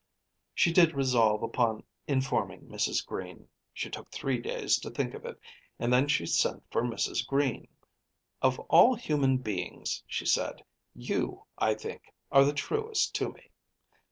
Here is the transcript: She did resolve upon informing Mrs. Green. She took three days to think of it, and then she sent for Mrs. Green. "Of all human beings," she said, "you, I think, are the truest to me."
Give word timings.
She 0.55 0.73
did 0.73 0.95
resolve 0.95 1.43
upon 1.43 1.83
informing 2.07 2.61
Mrs. 2.61 3.05
Green. 3.05 3.47
She 3.71 3.87
took 3.87 4.09
three 4.09 4.39
days 4.39 4.79
to 4.79 4.89
think 4.89 5.13
of 5.13 5.25
it, 5.25 5.39
and 5.77 5.93
then 5.93 6.07
she 6.07 6.25
sent 6.25 6.63
for 6.71 6.81
Mrs. 6.81 7.23
Green. 7.27 7.67
"Of 8.41 8.57
all 8.61 8.95
human 8.95 9.37
beings," 9.37 10.01
she 10.07 10.25
said, 10.25 10.63
"you, 10.95 11.45
I 11.59 11.75
think, 11.75 12.11
are 12.31 12.43
the 12.43 12.51
truest 12.51 13.13
to 13.13 13.29
me." 13.31 13.51